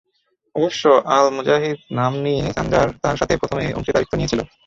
অবশ্য 0.55 0.83
আল 1.15 1.25
মুজাহিদ 1.37 1.77
নাম 1.97 2.13
নিয়ে 2.25 2.43
সানজার 2.55 2.87
তার 3.03 3.15
সাথে 3.19 3.33
প্রথমে 3.41 3.63
অংশীদারিত্ব 3.77 4.13
নিয়েছিল। 4.17 4.39